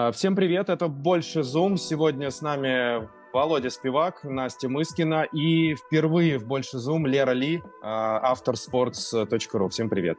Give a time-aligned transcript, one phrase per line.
[0.00, 1.76] А, всем привет, это «Больше Зум».
[1.76, 8.20] Сегодня с нами Володя Спивак, Настя Мыскина и впервые в «Больше Зум» Лера Ли, а,
[8.22, 9.68] автор sports.ru.
[9.70, 10.16] Всем привет.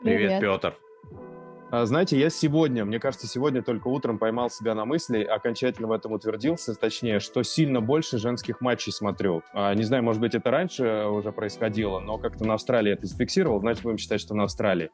[0.00, 0.76] Привет, привет Петр.
[1.72, 5.92] А, знаете, я сегодня, мне кажется, сегодня только утром поймал себя на мысли, окончательно в
[5.92, 9.42] этом утвердился, точнее, что сильно больше женских матчей смотрю.
[9.54, 13.82] Не знаю, может быть, это раньше уже происходило, но как-то на Австралии это зафиксировал, значит,
[13.82, 14.92] будем считать, что на Австралии.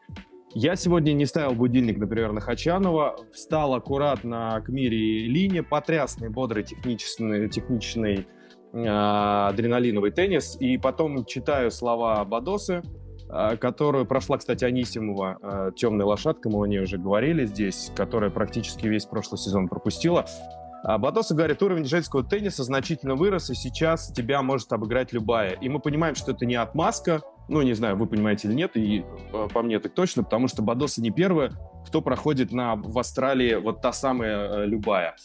[0.56, 6.62] Я сегодня не ставил будильник, например, на Хачанова, встал аккуратно к Мире Лине, потрясный, бодрый,
[6.62, 8.28] техничный, техничный
[8.72, 12.82] э, адреналиновый теннис, и потом читаю слова Бадосы,
[13.28, 18.30] а, которую прошла, кстати, Анисимова а, «Темная лошадка», мы о ней уже говорили здесь, которая
[18.30, 20.24] практически весь прошлый сезон пропустила.
[20.84, 25.52] Батоса говорит, уровень женского тенниса значительно вырос, и сейчас тебя может обыграть любая.
[25.52, 29.05] И мы понимаем, что это не отмазка, ну, не знаю, вы понимаете или нет, и
[29.53, 31.53] по мне так точно, потому что Бадоса не первая,
[31.86, 35.17] кто проходит на, в Австралии вот та самая э, любая.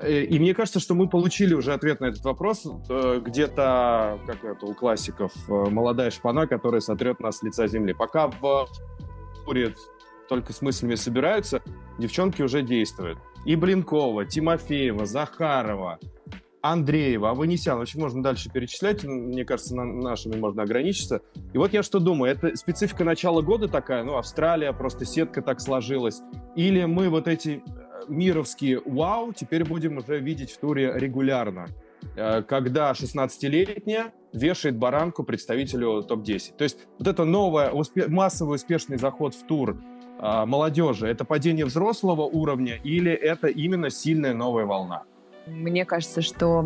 [0.00, 2.66] Э, и мне кажется, что мы получили уже ответ на этот вопрос.
[2.88, 7.92] Э, где-то, как это у классиков, э, молодая шпана, которая сотрет нас с лица земли.
[7.92, 8.66] Пока в
[9.44, 9.74] туре
[10.28, 11.62] только с мыслями собираются,
[11.98, 13.18] девчонки уже действуют.
[13.44, 15.98] И Блинкова, Тимофеева, Захарова,
[16.62, 17.80] Андреева, Аванесян.
[17.80, 19.04] Общем, можно дальше перечислять.
[19.04, 21.22] Мне кажется, на нашими можно ограничиться.
[21.52, 22.32] И вот я что думаю.
[22.32, 24.04] Это специфика начала года такая.
[24.04, 26.20] Ну, Австралия, просто сетка так сложилась.
[26.56, 27.62] Или мы вот эти
[28.08, 31.68] мировские вау теперь будем уже видеть в туре регулярно,
[32.16, 36.56] э, когда 16-летняя вешает баранку представителю топ-10.
[36.56, 39.76] То есть вот это новое, успе- массовый успешный заход в тур
[40.18, 45.04] э, молодежи, это падение взрослого уровня или это именно сильная новая волна?
[45.46, 46.64] Мне кажется, что,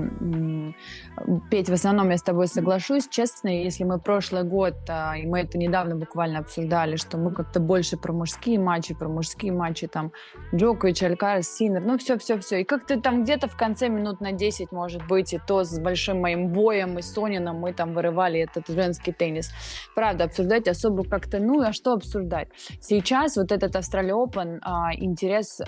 [1.50, 3.08] Петь, в основном я с тобой соглашусь.
[3.08, 7.61] Честно, если мы прошлый год, а, и мы это недавно буквально обсуждали, что мы как-то
[7.61, 10.12] больше про мужские матчи, про мужские матчи, там,
[10.55, 12.61] Джокович, Алькарас, Синер, ну, все-все-все.
[12.61, 16.20] И как-то там где-то в конце минут на 10, может быть, и то с большим
[16.20, 19.51] моим боем и Сонином мы там вырывали этот женский теннис.
[19.95, 22.48] Правда, обсуждать особо как-то, ну, а что обсуждать?
[22.80, 25.61] Сейчас вот этот Австралия Open, а, интерес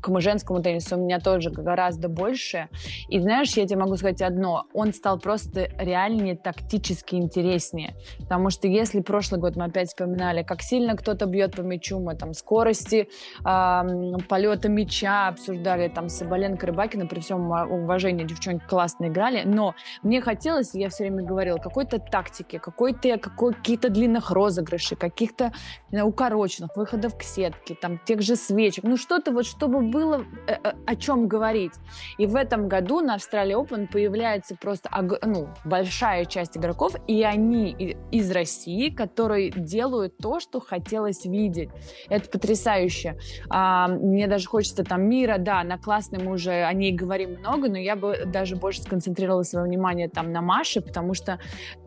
[0.00, 2.68] к женскому теннису у меня тоже гораздо больше, лучше.
[3.08, 7.94] И знаешь, я тебе могу сказать одно, он стал просто реальнее тактически интереснее.
[8.18, 12.16] Потому что если прошлый год мы опять вспоминали, как сильно кто-то бьет по мячу, мы
[12.16, 13.08] там скорости
[13.44, 13.82] э,
[14.28, 20.74] полета мяча обсуждали, там Соболенко, Рыбакина, при всем уважении девчонки классно играли, но мне хотелось,
[20.74, 25.52] я все время говорила, какой-то тактики, какой-то, какой, какие-то длинных розыгрышей, каких-то
[25.92, 30.72] укороченных выходов к сетке, там тех же свечек, ну что-то вот, чтобы было э, э,
[30.86, 31.72] о чем говорить.
[32.18, 34.90] И в этом году на Австралии Open появляется просто
[35.22, 41.70] ну, большая часть игроков, и они из России, которые делают то, что хотелось видеть.
[42.08, 43.18] Это потрясающе.
[43.48, 47.68] А, мне даже хочется там мира, да, на классной мы уже о ней говорим много,
[47.68, 51.38] но я бы даже больше сконцентрировала свое внимание там на Маше, потому что,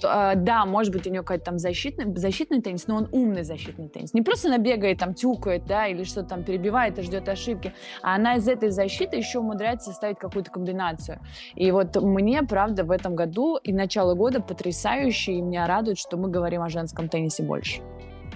[0.03, 3.89] а, да, может быть, у нее какой-то там защитный, защитный теннис, но он умный защитный
[3.89, 4.13] теннис.
[4.13, 8.15] Не просто она бегает, там, тюкает, да, или что-то там перебивает и ждет ошибки, а
[8.15, 11.19] она из этой защиты еще умудряется ставить какую-то комбинацию.
[11.55, 16.17] И вот мне, правда, в этом году и начало года потрясающий, и меня радует, что
[16.17, 17.81] мы говорим о женском теннисе больше.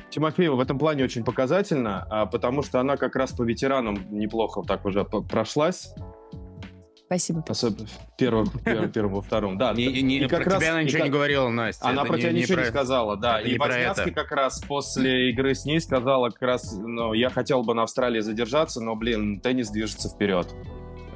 [0.09, 4.63] Тимофеева в этом плане очень показательна, а, потому что она как раз по ветеранам неплохо
[4.65, 5.93] так уже прошлась.
[7.07, 7.41] Спасибо.
[7.47, 7.87] Особенно
[8.17, 9.57] первым, первым, первым, втором.
[9.57, 11.87] Да, не, не, и как про раз, тебя она ничего не говорила, Настя.
[11.87, 12.69] Она про тебя не, ничего не, про...
[12.69, 13.39] сказала, да.
[13.39, 17.63] Это и Возняцкий как раз после игры с ней сказала как раз, ну, я хотел
[17.63, 20.53] бы на Австралии задержаться, но, блин, теннис движется вперед.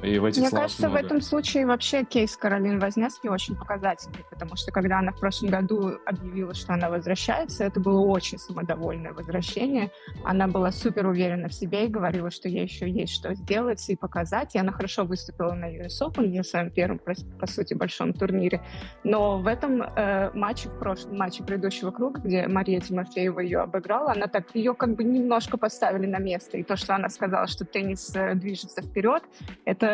[0.02, 1.00] И в этих Мне кажется, много.
[1.00, 5.50] в этом случае вообще кейс Каролин Возняцки очень показательный, потому что когда она в прошлом
[5.50, 9.92] году объявила, что она возвращается, это было очень самодовольное возвращение.
[10.24, 13.94] Она была супер уверена в себе и говорила, что ей еще есть что сделать и
[13.94, 14.56] показать.
[14.56, 18.60] И она хорошо выступила на US Open, на своем первом, по, по сути, большом турнире.
[19.04, 24.10] Но в этом э, матче, в прошлом матче предыдущего круга, где Мария Тимофеева ее обыграла,
[24.12, 26.58] она так ее как бы немножко поставили на место.
[26.58, 29.22] И то, что она сказала, что теннис э, движется вперед,
[29.64, 29.91] это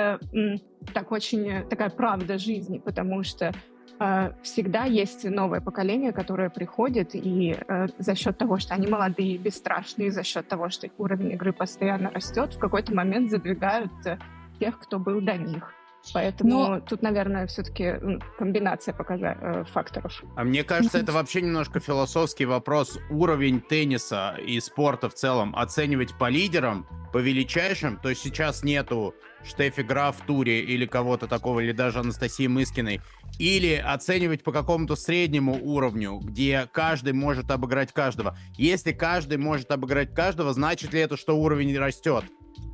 [0.94, 3.52] так очень такая правда жизни, потому что
[4.00, 9.38] э, всегда есть новое поколение, которое приходит, и э, за счет того, что они молодые,
[9.38, 14.18] бесстрашные, за счет того, что уровень игры постоянно растет, в какой-то момент задвигают э,
[14.58, 15.74] тех, кто был до них.
[16.14, 16.80] Поэтому Но...
[16.80, 17.94] тут, наверное, все-таки
[18.38, 19.36] комбинация показа...
[19.40, 20.22] Э, факторов.
[20.36, 22.98] А мне кажется, это вообще немножко философский вопрос.
[23.10, 27.99] Уровень тенниса и спорта в целом оценивать по лидерам, по величайшим.
[27.99, 29.14] То есть сейчас нету
[29.44, 33.00] Штефи Граф в туре или кого-то такого, или даже Анастасии Мыскиной.
[33.38, 38.37] Или оценивать по какому-то среднему уровню, где каждый может обыграть каждого.
[38.56, 42.25] Если каждый может обыграть каждого, значит ли это, что уровень растет?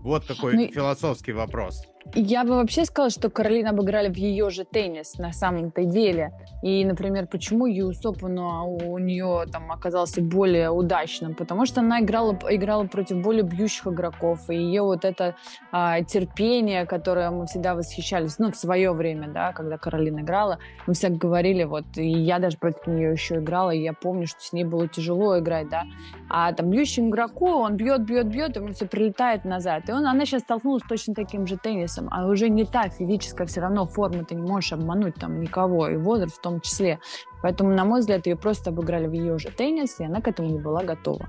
[0.02, 1.82] Вот какой ну, философский вопрос.
[2.12, 6.32] Я бы вообще сказала, что Каролина обыграли в ее же теннис на самом-то деле.
[6.62, 8.38] И, например, почему US Open
[8.84, 11.34] у нее там оказался более удачным?
[11.34, 14.50] Потому что она играла, играла против более бьющих игроков.
[14.50, 15.34] И ее вот это
[15.72, 20.94] а, терпение, которое мы всегда восхищались, ну, в свое время, да, когда Каролина играла, мы
[20.94, 24.52] всегда говорили, вот, и я даже против нее еще играла, и я помню, что с
[24.52, 25.84] ней было тяжело играть, да.
[26.28, 29.88] А там бьющему игроку, он бьет, бьет, бьет, ему все прилетает назад.
[29.88, 32.88] И он, она сейчас столкнулась с точно таким же теннисом весом, а уже не та
[32.88, 37.00] физическая все равно форма, ты не можешь обмануть там никого, и возраст в том числе.
[37.42, 40.50] Поэтому, на мой взгляд, ее просто обыграли в ее же теннис, и она к этому
[40.50, 41.28] не была готова.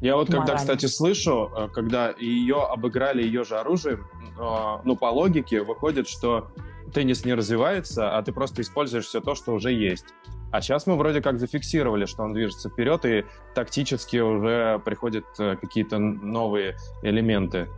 [0.00, 0.46] Я вот Морально.
[0.46, 4.06] когда, кстати, слышу, э, когда ее обыграли ее же оружием,
[4.38, 6.48] э, ну, по логике выходит, что
[6.92, 10.06] теннис не развивается, а ты просто используешь все то, что уже есть.
[10.52, 13.24] А сейчас мы вроде как зафиксировали, что он движется вперед, и
[13.54, 17.68] тактически уже приходят э, какие-то новые элементы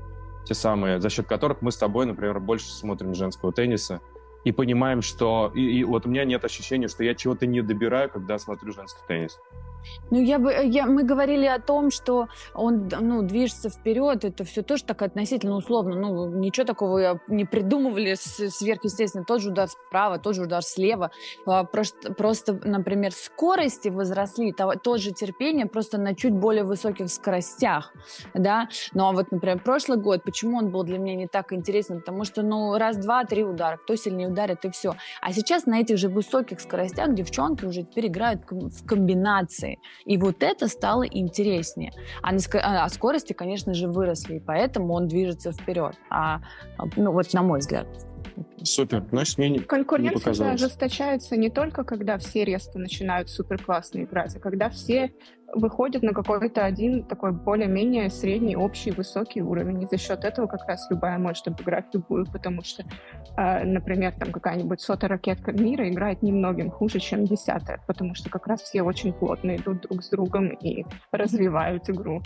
[0.46, 4.00] те самые, за счет которых мы с тобой, например, больше смотрим женского тенниса
[4.44, 5.50] и понимаем, что...
[5.54, 9.00] И, и вот у меня нет ощущения, что я чего-то не добираю, когда смотрю женский
[9.08, 9.40] теннис.
[10.10, 14.62] Ну, я бы, я, мы говорили о том, что он ну, движется вперед, это все
[14.62, 15.96] тоже так относительно условно.
[15.96, 19.24] Ну, ничего такого не придумывали сверхъестественно.
[19.24, 21.10] Тот же удар справа, тот же удар слева.
[21.46, 27.92] А, просто, просто например, скорости возросли, тот же терпение, просто на чуть более высоких скоростях,
[28.34, 28.68] да.
[28.94, 32.00] Ну, а вот, например, прошлый год, почему он был для меня не так интересен?
[32.00, 34.94] Потому что, ну, раз, два, три удара, кто сильнее ударит, и все.
[35.20, 39.65] А сейчас на этих же высоких скоростях девчонки уже теперь играют в комбинации.
[40.04, 41.92] И вот это стало интереснее.
[42.22, 45.94] А, на, а, а скорости, конечно же, выросли, и поэтому он движется вперед.
[46.10, 46.40] А,
[46.96, 47.86] ну, вот на мой взгляд.
[48.62, 49.04] Супер.
[49.10, 54.34] Значит, мне не Конкуренция не ожесточается не только, когда все резко начинают супер классно играть,
[54.36, 55.12] а когда все
[55.54, 59.82] выходят на какой-то один такой более-менее средний, общий, высокий уровень.
[59.82, 62.84] И за счет этого как раз любая может обыграть любую, потому что,
[63.36, 68.46] э, например, там какая-нибудь сотая ракетка мира играет немногим хуже, чем десятая, потому что как
[68.46, 72.22] раз все очень плотно идут друг с другом и развивают игру.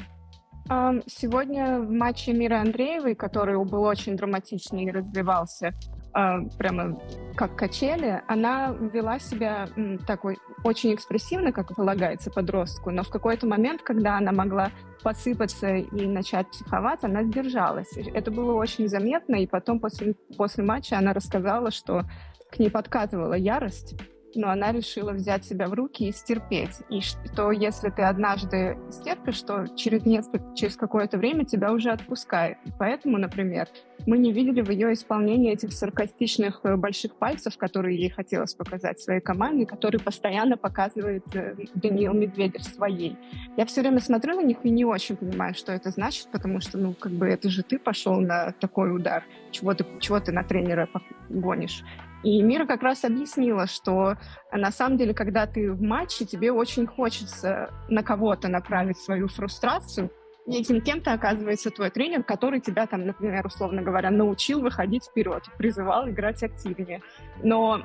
[1.06, 5.74] Сегодня в матче Мира Андреевой, который был очень драматичный и развивался
[6.12, 7.00] прямо
[7.36, 9.68] как качели, она вела себя
[10.06, 14.70] такой очень экспрессивно, как полагается подростку, но в какой-то момент, когда она могла
[15.02, 17.92] посыпаться и начать психовать, она сдержалась.
[17.96, 22.04] Это было очень заметно, и потом после, после матча она рассказала, что
[22.50, 23.94] к ней подкатывала ярость,
[24.34, 26.80] но она решила взять себя в руки и стерпеть.
[26.88, 32.58] И что если ты однажды стерпишь, то через, несколько, через какое-то время тебя уже отпускает.
[32.78, 33.68] Поэтому, например,
[34.06, 39.00] мы не видели в ее исполнении этих саркастичных э, больших пальцев, которые ей хотелось показать
[39.00, 43.16] своей команде, которые постоянно показывает э, Даниил Медведев своей.
[43.56, 46.78] Я все время смотрю на них и не очень понимаю, что это значит, потому что,
[46.78, 50.44] ну, как бы это же ты пошел на такой удар, чего ты, чего ты на
[50.44, 50.88] тренера
[51.28, 51.84] гонишь.
[52.22, 54.16] И Мира как раз объяснила, что
[54.52, 60.10] на самом деле, когда ты в матче, тебе очень хочется на кого-то направить свою фрустрацию,
[60.46, 65.44] и этим кем-то оказывается твой тренер, который тебя там, например, условно говоря, научил выходить вперед,
[65.58, 67.02] призывал играть активнее.
[67.42, 67.82] Но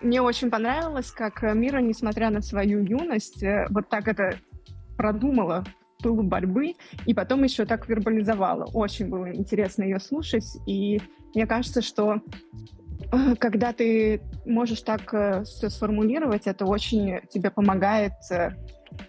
[0.00, 4.38] мне очень понравилось, как Мира, несмотря на свою юность, э, вот так это
[4.96, 5.64] продумала
[5.98, 6.74] в пылу борьбы,
[7.04, 8.64] и потом еще так вербализовала.
[8.72, 11.00] Очень было интересно ее слушать, и
[11.34, 12.22] мне кажется, что
[13.38, 18.50] когда ты можешь так э, все сформулировать, это очень тебе помогает э,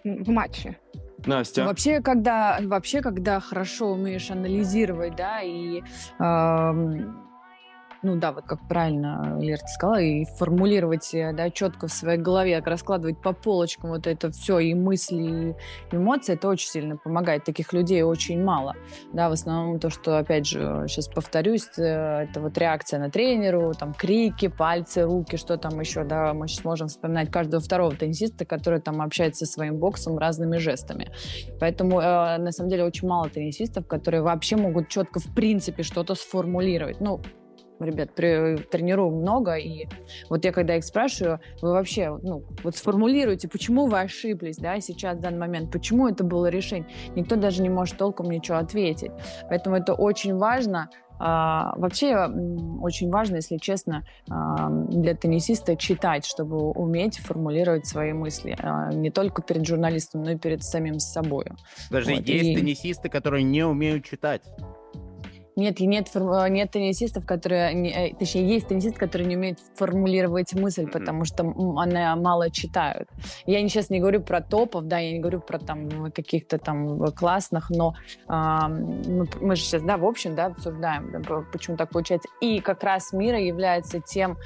[0.04, 0.78] в матче.
[1.24, 1.64] Настя.
[1.64, 5.82] Вообще, когда вообще, когда хорошо умеешь анализировать, да, и
[6.18, 7.12] э,
[8.02, 12.58] ну да, вот как правильно Лерта сказала, и формулировать, э, да, четко в своей голове,
[12.64, 15.54] раскладывать по полочкам вот это все, и мысли,
[15.90, 17.44] и эмоции, это очень сильно помогает.
[17.44, 18.74] Таких людей очень мало.
[19.12, 23.72] Да, в основном то, что, опять же, сейчас повторюсь, э, это вот реакция на тренеру,
[23.78, 28.44] там, крики, пальцы, руки, что там еще, да, мы сейчас можем вспоминать каждого второго теннисиста,
[28.44, 31.12] который там общается со своим боксом разными жестами.
[31.60, 36.14] Поэтому, э, на самом деле, очень мало теннисистов, которые вообще могут четко, в принципе, что-то
[36.14, 37.00] сформулировать.
[37.00, 37.20] Ну,
[37.84, 39.86] ребят, тренирую много, и
[40.28, 45.18] вот я когда их спрашиваю, вы вообще, ну, вот сформулируйте, почему вы ошиблись, да, сейчас,
[45.18, 49.10] в данный момент, почему это было решение, никто даже не может толком ничего ответить.
[49.48, 50.88] Поэтому это очень важно,
[51.24, 52.28] а, вообще
[52.80, 58.56] очень важно, если честно, а, для теннисиста читать, чтобы уметь формулировать свои мысли.
[58.58, 61.46] А, не только перед журналистом, но и перед самим собой.
[61.90, 62.26] Даже вот.
[62.26, 62.56] есть и...
[62.56, 64.42] теннисисты, которые не умеют читать.
[65.54, 68.10] Нет, нет, э, нет теннисистов, которые...
[68.10, 71.44] Э, точнее, есть теннисисты, которые не умеют формулировать мысль, потому что
[71.76, 73.08] она мало читают.
[73.46, 77.70] Я сейчас не говорю про топов, да, я не говорю про там каких-то там классных,
[77.70, 77.94] но
[78.28, 82.28] э, мы, мы же сейчас, да, в общем, да, обсуждаем, да, почему так получается.
[82.40, 84.38] И как раз Мира является тем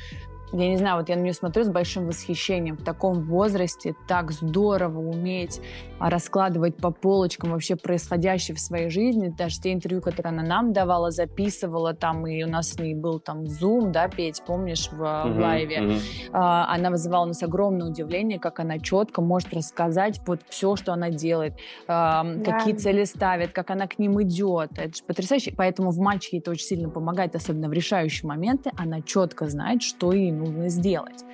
[0.53, 2.77] я не знаю, вот я на нее смотрю с большим восхищением.
[2.77, 5.61] В таком возрасте так здорово уметь
[5.99, 9.29] а, раскладывать по полочкам вообще происходящее в своей жизни.
[9.29, 13.19] Даже те интервью, которые она нам давала, записывала там, и у нас с ней был
[13.19, 15.79] там Zoom, да, Петь, помнишь, в, uh-huh, в лайве.
[15.79, 16.01] Uh-huh.
[16.33, 20.93] А, она вызывала у нас огромное удивление, как она четко может рассказать вот все, что
[20.93, 21.55] она делает,
[21.89, 22.59] а, да.
[22.59, 24.71] какие цели ставит, как она к ним идет.
[24.77, 25.55] Это же потрясающе.
[25.57, 28.71] Поэтому в матче ей это очень сильно помогает, особенно в решающие моменты.
[28.77, 31.25] Она четко знает, что ей нужно сделать.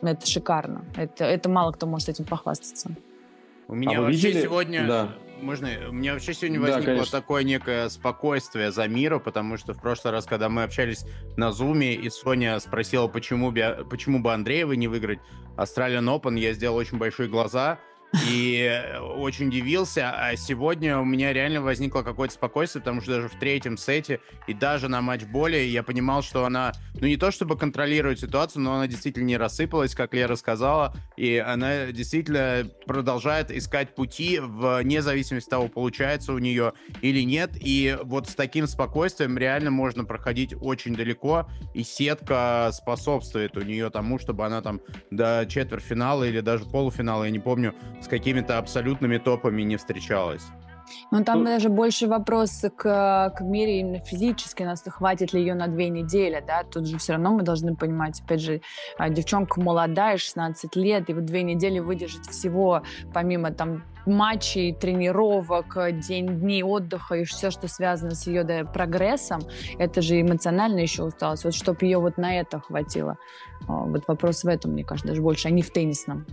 [0.00, 0.84] Это шикарно.
[0.96, 2.90] Это, это мало кто может этим похвастаться.
[3.68, 4.42] У меня а вообще видели?
[4.42, 4.86] сегодня...
[4.86, 5.08] Да.
[5.40, 9.80] Можно, у меня вообще сегодня возникло да, такое некое спокойствие за миру, потому что в
[9.80, 11.04] прошлый раз, когда мы общались
[11.36, 15.18] на Зуме, и Соня спросила, почему бы, почему бы Андреева не выиграть
[15.56, 17.80] Australian Open, я сделал очень большие глаза,
[18.26, 18.82] и
[19.16, 20.10] очень удивился.
[20.10, 24.54] А сегодня у меня реально возникло какое-то спокойствие, потому что даже в третьем сете и
[24.54, 28.74] даже на матч более я понимал, что она, ну не то чтобы контролирует ситуацию, но
[28.74, 35.46] она действительно не рассыпалась, как Лера сказала, и она действительно продолжает искать пути вне зависимости
[35.48, 37.52] от того, получается у нее или нет.
[37.60, 43.90] И вот с таким спокойствием реально можно проходить очень далеко, и сетка способствует у нее
[43.90, 49.18] тому, чтобы она там до четвертьфинала или даже полуфинала, я не помню, с какими-то абсолютными
[49.18, 50.42] топами не встречалась.
[51.10, 55.54] Ну, там ну, даже больше вопрос к, к мире именно физически, нас хватит ли ее
[55.54, 58.60] на две недели, да, тут же все равно мы должны понимать, опять же,
[58.98, 62.82] а, девчонка молодая, 16 лет, и вот две недели выдержать всего,
[63.12, 69.42] помимо там матчей, тренировок, день, дней отдыха и все, что связано с ее да, прогрессом,
[69.78, 71.44] это же эмоционально еще усталость.
[71.44, 73.16] Вот чтобы ее вот на это хватило.
[73.68, 76.26] А, вот вопрос в этом, мне кажется, даже больше, а не в теннисном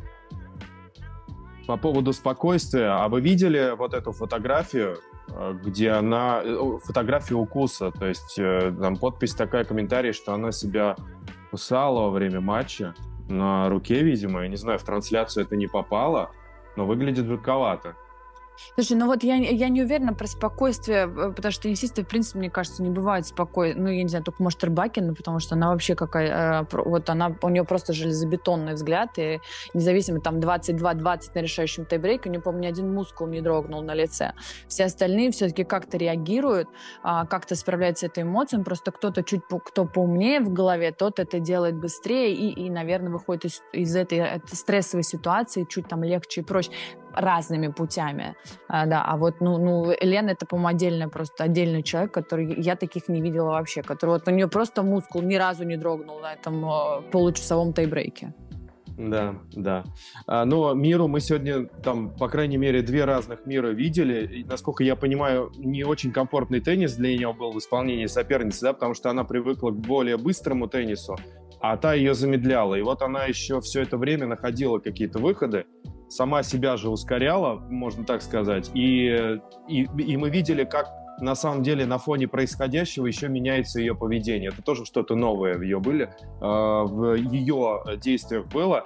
[1.70, 2.88] по поводу спокойствия.
[2.88, 4.98] А вы видели вот эту фотографию,
[5.28, 6.42] э, где она...
[6.44, 10.96] Э, фотографию укуса, то есть э, там подпись такая, комментарий, что она себя
[11.52, 12.96] кусала во время матча
[13.28, 14.42] на руке, видимо.
[14.42, 16.32] Я не знаю, в трансляцию это не попало,
[16.76, 17.94] но выглядит жутковато.
[18.76, 22.40] Слушай, ну вот я, я не уверена про спокойствие, э, потому что теннисисты, в принципе,
[22.40, 23.84] мне кажется, не бывает спокойно.
[23.84, 26.62] Ну, я не знаю, только, может, Рыбакина, потому что она вообще какая...
[26.62, 29.40] Э, вот она, у нее просто железобетонный взгляд, и
[29.74, 33.94] независимо там 22-20 на решающем тайбрейке, у нее, по-моему, ни один мускул не дрогнул на
[33.94, 34.34] лице.
[34.68, 36.68] Все остальные все-таки как-то реагируют,
[37.04, 41.40] а, как-то справляются с этой эмоцией, просто кто-то чуть кто поумнее в голове, тот это
[41.40, 46.42] делает быстрее и, и наверное, выходит из, из этой, этой стрессовой ситуации чуть там легче
[46.42, 46.72] и проще
[47.14, 48.36] разными путями,
[48.68, 52.76] а, да, а вот, ну, ну, Лена это, по-моему, отдельный просто отдельный человек, который, я
[52.76, 56.34] таких не видела вообще, который вот у нее просто мускул ни разу не дрогнул на
[56.34, 58.34] этом э, получасовом тайбрейке.
[59.00, 59.86] Да, да.
[60.28, 64.26] А, но миру мы сегодня там, по крайней мере, две разных мира видели.
[64.26, 68.74] И, насколько я понимаю, не очень комфортный теннис для нее был в исполнении соперницы, да,
[68.74, 71.16] потому что она привыкла к более быстрому теннису,
[71.62, 72.76] а та ее замедляла.
[72.76, 75.66] И вот она еще все это время находила какие-то выходы
[76.10, 80.88] сама себя же ускоряла, можно так сказать, и, и, и мы видели, как
[81.22, 84.50] на самом деле на фоне происходящего еще меняется ее поведение.
[84.52, 86.10] Это тоже что-то новое в ее были, э,
[86.42, 88.86] в ее действиях было.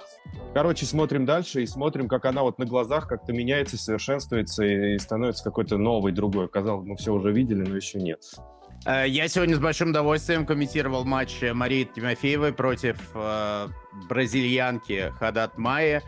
[0.52, 5.44] Короче, смотрим дальше и смотрим, как она вот на глазах как-то меняется, совершенствуется и становится
[5.44, 6.48] какой-то новой, другой.
[6.48, 8.22] Казалось, мы все уже видели, но еще нет.
[8.86, 13.68] Э, я сегодня с большим удовольствием комментировал матч Марии Тимофеевой против э,
[14.08, 16.02] бразильянки Хадат Майи.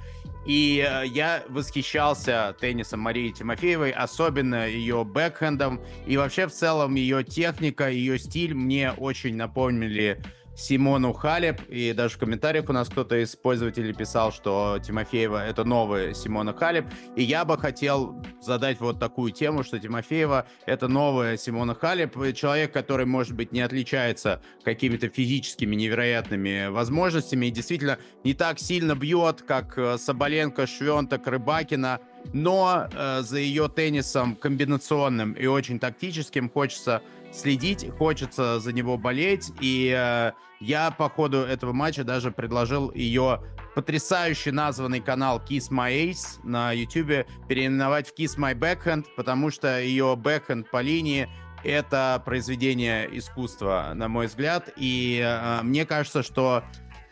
[0.45, 5.81] И э, я восхищался теннисом Марии Тимофеевой, особенно ее бэкхендом.
[6.07, 10.23] И вообще в целом ее техника, ее стиль мне очень напомнили
[10.57, 15.65] Симону Халеп, и даже в комментариях у нас кто-то из пользователей писал, что Тимофеева— это
[15.65, 21.37] новая Симона Халеп, и я бы хотел задать вот такую тему, что Тимофеева— это новая
[21.37, 28.33] Симона Халеп, человек, который, может быть, не отличается какими-то физическими невероятными возможностями, и действительно не
[28.33, 32.01] так сильно бьет, как э, Соболенко, Швенток, Рыбакина,
[32.33, 39.51] но э, за ее теннисом комбинационным и очень тактическим хочется следить, хочется за него болеть,
[39.61, 43.43] и э, я по ходу этого матча даже предложил ее
[43.75, 49.81] потрясающе названный канал Kiss My Ace на YouTube переименовать в Kiss My Backhand, потому что
[49.81, 51.29] ее бэкхенд по линии
[51.63, 56.63] это произведение искусства, на мой взгляд, и э, мне кажется, что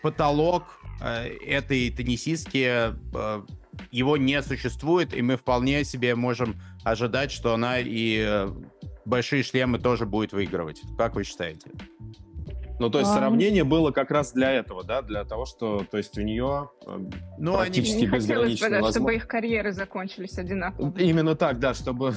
[0.02, 3.42] потолок э, этой теннисистки э,
[3.90, 8.48] его не существует, и мы вполне себе можем ожидать, что она и э,
[9.04, 10.82] большие шлемы тоже будет выигрывать.
[10.96, 11.70] Как вы считаете?
[12.78, 13.14] Ну, то есть а...
[13.14, 16.98] сравнение было как раз для этого, да, для того, что, то есть у нее э,
[17.38, 18.06] ну, практически они...
[18.08, 18.96] безграничная возможность.
[18.96, 20.92] чтобы их карьеры закончились одинаково.
[20.98, 22.14] Именно так, да, чтобы,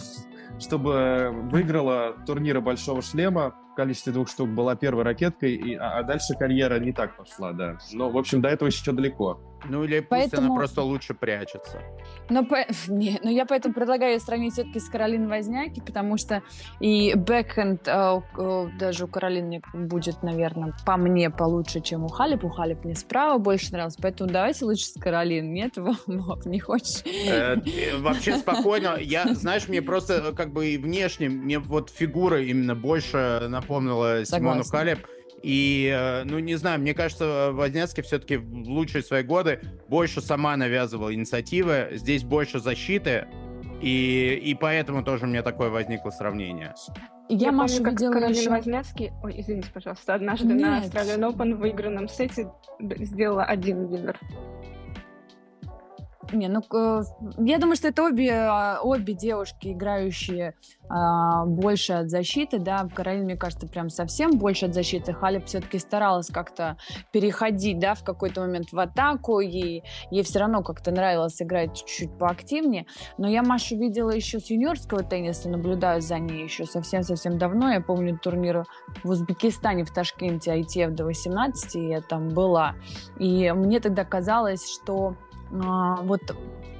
[0.60, 6.34] чтобы выиграла турниры Большого Шлема количестве двух штук была первой ракеткой, и, а, а дальше
[6.38, 7.78] карьера не так пошла, да.
[7.94, 9.40] Но, в общем, до этого еще далеко.
[9.66, 10.48] Ну или пусть поэтому...
[10.48, 11.82] она просто лучше прячется.
[12.30, 12.58] Но, по...
[12.88, 16.42] не, но я поэтому предлагаю сравнить все-таки с Каролиной Возняки, потому что
[16.80, 22.44] и бэкхенд э, э, даже у Каролины будет, наверное, по мне получше, чем у Халип.
[22.44, 25.50] У Халип мне справа больше нравилось, поэтому давайте лучше с Каролиной.
[25.50, 26.06] Нет, Вов,
[26.46, 27.04] не хочешь?
[27.06, 27.56] Э,
[27.98, 28.98] вообще спокойно.
[29.00, 35.00] Я, знаешь, мне просто как бы внешне, мне вот фигура именно больше напомнила Симону Халип.
[35.44, 40.58] И, э, ну, не знаю, мне кажется, Возняцкий все-таки в лучшие свои годы больше сама
[40.58, 43.28] навязывала инициативы, здесь больше защиты,
[43.80, 46.74] и, и поэтому тоже у меня такое возникло сравнение.
[47.30, 48.50] Я, Я помню, как видела Каролина еще...
[48.50, 50.62] Возняцкий, ой, извините, пожалуйста, однажды Нет.
[50.62, 54.20] на Australian Open в выигранном сете сделала один винер.
[56.34, 56.62] Не, ну,
[57.38, 60.56] я думаю, что это обе, а, обе девушки, играющие
[60.90, 65.14] а, больше от защиты, да, Каролина, мне кажется, прям совсем больше от защиты.
[65.14, 66.78] Халип все-таки старалась как-то
[67.12, 72.18] переходить, да, в какой-то момент в атаку, ей, ей все равно как-то нравилось играть чуть-чуть
[72.18, 72.86] поактивнее.
[73.18, 77.72] Но я Машу видела еще с юниорского тенниса, наблюдаю за ней еще совсем-совсем давно.
[77.72, 78.66] Я помню турнир
[79.04, 82.76] в Узбекистане, в Ташкенте, ITF до 18, я там была.
[83.18, 85.16] И мне тогда казалось, что
[85.52, 86.22] а, вот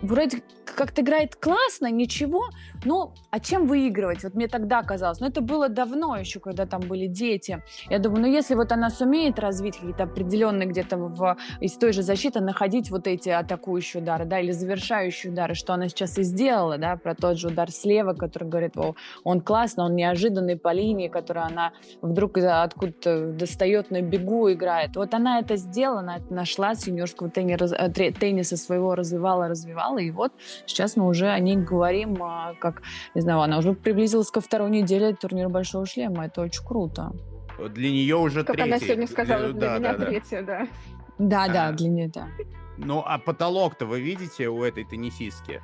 [0.02, 2.50] вроде как-то играет классно, ничего,
[2.86, 4.24] но а чем выигрывать?
[4.24, 7.64] Вот мне тогда казалось, но это было давно еще, когда там были дети.
[7.90, 12.04] Я думаю, ну если вот она сумеет развить какие-то определенные где-то в, из той же
[12.04, 16.78] защиты находить вот эти атакующие удары, да, или завершающие удары, что она сейчас и сделала,
[16.78, 21.08] да, про тот же удар слева, который говорит, о, он классно, он неожиданный по линии,
[21.08, 21.72] который она
[22.02, 24.96] вдруг откуда-то достает на бегу, играет.
[24.96, 30.34] Вот она это сделала, она это нашла с юниорского тенниса, своего развивала, развивала, и вот
[30.66, 32.82] сейчас мы уже о ней говорим, а, как,
[33.16, 37.14] не знаю, она уже приблизилась ко второй неделе турнира Большого Шлема, это очень круто.
[37.70, 38.72] Для нее уже как третий.
[38.72, 40.68] она сегодня сказала, для да, меня да, третья, да.
[41.18, 42.28] Да, да, для нее, да.
[42.78, 45.62] Ну, а потолок-то вы видите у этой теннисистки?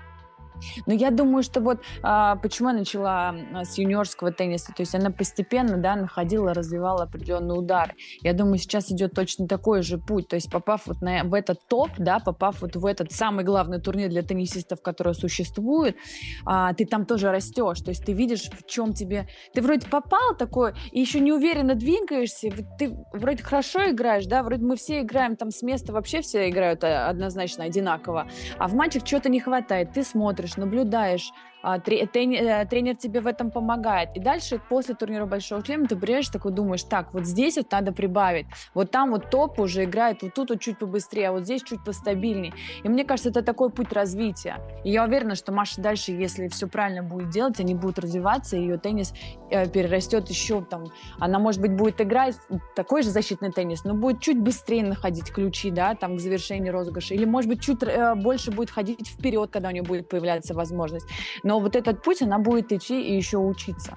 [0.85, 5.11] Но я думаю, что вот а, почему я начала с юниорского тенниса, то есть она
[5.11, 7.93] постепенно, да, находила, развивала определенный удар.
[8.21, 11.67] Я думаю, сейчас идет точно такой же путь, то есть попав вот на, в этот
[11.67, 15.97] топ, да, попав вот в этот самый главный турнир для теннисистов, который существует,
[16.45, 19.27] а, ты там тоже растешь, то есть ты видишь, в чем тебе...
[19.53, 24.63] Ты вроде попал такой, и еще не уверенно двигаешься, ты вроде хорошо играешь, да, вроде
[24.63, 29.03] мы все играем там с места, вообще все играют а, однозначно одинаково, а в матчах
[29.03, 31.31] чего-то не хватает, ты смотришь, смотришь, наблюдаешь,
[31.63, 34.09] тренер, э, тренер тебе в этом помогает.
[34.15, 37.93] И дальше после турнира Большого Шлема ты приезжаешь такой думаешь, так, вот здесь вот надо
[37.93, 38.47] прибавить.
[38.73, 41.83] Вот там вот топ уже играет, вот тут вот чуть побыстрее, а вот здесь чуть
[41.83, 42.53] постабильнее.
[42.83, 44.57] И мне кажется, это такой путь развития.
[44.83, 48.77] И я уверена, что Маша дальше, если все правильно будет делать, они будут развиваться, ее
[48.77, 49.13] теннис
[49.49, 50.85] э, перерастет еще там.
[51.19, 52.35] Она, может быть, будет играть
[52.75, 57.13] такой же защитный теннис, но будет чуть быстрее находить ключи, да, там к завершению розыгрыша.
[57.13, 61.07] Или, может быть, чуть э, больше будет ходить вперед, когда у нее будет появляться возможность.
[61.43, 63.95] Но но вот этот путь она будет идти и еще учиться.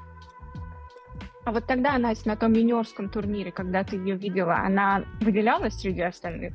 [1.45, 6.03] А вот тогда, Настя, на том юниорском турнире, когда ты ее видела, она выделялась среди
[6.03, 6.53] остальных?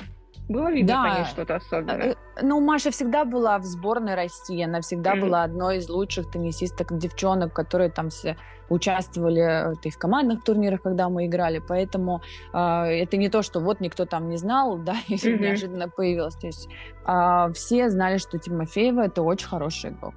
[0.48, 1.04] Было видно да.
[1.04, 2.12] по ней что-то особенное?
[2.12, 5.22] Э, ну, Маша всегда была в сборной России, она всегда mm-hmm.
[5.22, 8.38] была одной из лучших теннисисток, девчонок, которые там все
[8.70, 12.22] участвовали и в командных турнирах, когда мы играли, поэтому
[12.54, 15.40] э, это не то, что вот никто там не знал, да, и mm-hmm.
[15.40, 16.36] неожиданно появилась.
[16.36, 16.70] То есть
[17.08, 20.14] э, все знали, что Тимофеева это очень хороший игрок.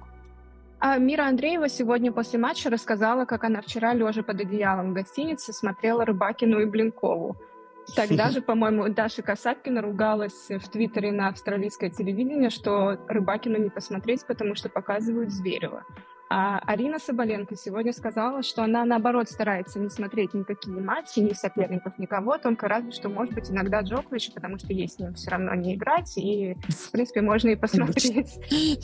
[0.87, 5.51] А Мира Андреева сегодня после матча рассказала, как она вчера, лежа под одеялом в гостинице,
[5.51, 7.37] смотрела Рыбакину и Блинкову.
[7.95, 14.27] Тогда же, по-моему, Даша Касаткина ругалась в Твиттере на австралийское телевидение, что Рыбакину не посмотреть,
[14.27, 15.85] потому что показывают Зверева.
[16.29, 21.99] А Арина Соболенко сегодня сказала, что она, наоборот, старается не смотреть никакие матчи, ни соперников,
[21.99, 25.53] никого, только разве что, может быть, иногда Джоковича, потому что ей с ним все равно
[25.53, 28.39] не играть, и, в принципе, можно и посмотреть.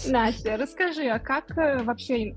[0.08, 2.34] Настя, расскажи, а как э, вообще э,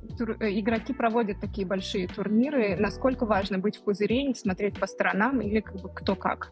[0.58, 2.76] игроки проводят такие большие турниры?
[2.76, 6.50] Насколько важно быть в пузыре, не смотреть по сторонам, или как бы кто как?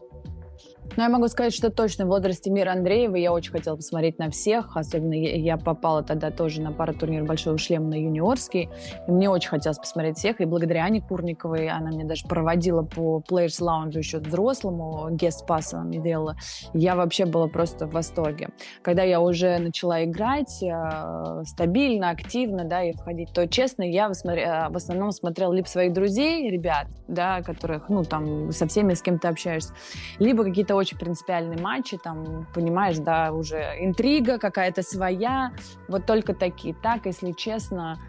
[0.95, 4.29] Ну, я могу сказать, что точно в возрасте Мира Андреева я очень хотела посмотреть на
[4.29, 4.77] всех.
[4.77, 8.69] Особенно я попала тогда тоже на пару турниров Большого шлема на юниорский.
[9.07, 10.39] И мне очень хотелось посмотреть всех.
[10.39, 15.73] И благодаря Ане Курниковой, она мне даже проводила по Players Lounge еще взрослому, гест пас
[15.73, 16.35] она мне делала.
[16.73, 18.49] Я вообще была просто в восторге.
[18.83, 24.25] Когда я уже начала играть э, стабильно, активно, да, и входить, то, честно, я в,
[24.25, 29.01] э, в основном смотрела либо своих друзей, ребят, да, которых, ну, там, со всеми, с
[29.01, 29.73] кем ты общаешься,
[30.19, 35.53] либо какие-то очень принципиальные матчи, там, понимаешь, да, уже интрига какая-то своя,
[35.87, 36.75] вот только такие.
[36.75, 37.99] Так, если честно,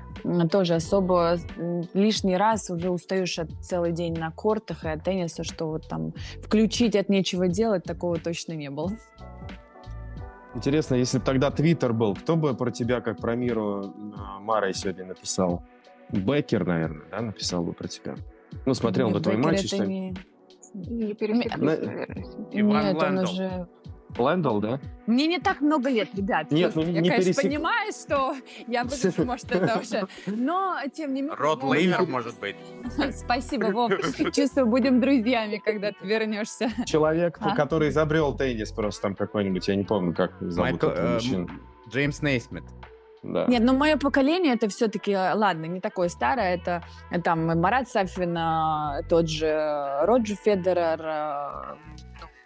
[0.51, 1.37] тоже особо
[1.93, 6.13] лишний раз уже устаешь от целый день на кортах и от тенниса, что вот там
[6.43, 8.91] включить от нечего делать, такого точно не было.
[10.55, 13.93] Интересно, если бы тогда Твиттер был, кто бы про тебя, как про Миру,
[14.41, 15.65] Марой сегодня написал?
[16.11, 18.15] Беккер, наверное, да, написал бы про тебя.
[18.67, 19.67] Ну, смотрел бы твой матч.
[19.67, 19.85] Что...
[19.85, 20.15] Не...
[20.75, 22.25] Не пересеклись, наверное.
[22.53, 23.69] Нет, он уже...
[24.17, 24.81] Лэндл, да?
[25.07, 26.51] Мне не так много лет, ребят.
[26.53, 27.43] Нет, ну, я, не конечно, пересек...
[27.43, 28.35] понимаю, что
[28.69, 30.07] я буду, может, это уже...
[30.27, 31.37] Но, тем не менее...
[31.37, 32.57] Род Лейнер, может быть.
[33.13, 33.93] Спасибо, Вов.
[34.33, 36.71] Чувствую, будем друзьями, когда ты вернешься.
[36.87, 37.57] Человек, а?
[37.57, 41.47] который изобрел теннис просто там какой-нибудь, я не помню, как зовут Майкл, этого э,
[41.91, 42.65] Джеймс Нейсмит.
[43.25, 43.47] Да.
[43.47, 47.89] Нет, ну мое поколение это все-таки, э, ладно, не такое старое, это э, там Марат
[47.89, 48.39] Сафин,
[49.09, 51.77] тот же Роджер Федерер, э,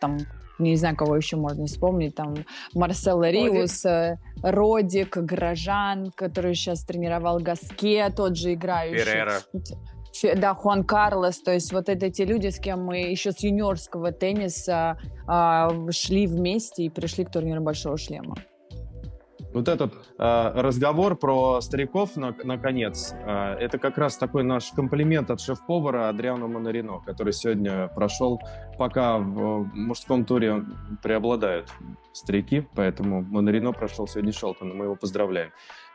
[0.01, 0.19] там
[0.61, 2.35] не знаю, кого еще можно вспомнить, там
[2.75, 3.85] Марсел Риус,
[4.43, 9.05] Родик, Грожан, который сейчас тренировал Гаске, тот же играющий.
[9.05, 9.35] Перера.
[10.37, 14.11] Да, Хуан Карлос, то есть вот это те люди, с кем мы еще с юниорского
[14.11, 18.35] тенниса а, шли вместе и пришли к турниру Большого Шлема.
[19.53, 25.31] Вот этот э, разговор про стариков, на, наконец, э, это как раз такой наш комплимент
[25.31, 28.41] от шеф-повара Адриана Монарино, который сегодня прошел,
[28.79, 30.65] пока в мужском туре
[31.03, 31.71] преобладают
[32.13, 35.51] старики, поэтому Монарино прошел сегодня Шелтона, мы его поздравляем.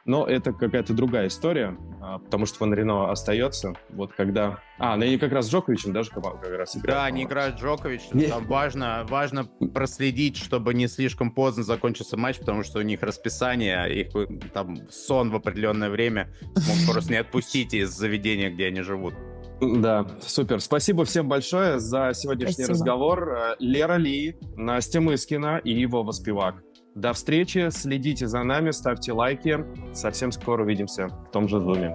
[0.06, 3.74] Но это какая-то другая история, а, потому что Ван Рено остается.
[3.90, 4.60] Вот когда...
[4.78, 6.86] А, ну они как раз с Джоковичем даже как раз играют.
[6.86, 8.02] Да, они играют Джокович.
[8.30, 14.02] Там важно, важно проследить, чтобы не слишком поздно закончился матч, потому что у них расписание,
[14.02, 14.12] их
[14.54, 16.34] там сон в определенное время
[16.68, 19.14] могут просто не отпустить из заведения, где они живут.
[19.62, 20.60] Да, супер.
[20.60, 22.74] Спасибо всем большое за сегодняшний Спасибо.
[22.74, 23.30] разговор.
[23.30, 26.62] Э, Лера Ли, Настя Мыскина и его Воспевак.
[26.96, 29.66] До встречи, следите за нами, ставьте лайки.
[29.94, 31.92] Совсем скоро увидимся в том же зуме.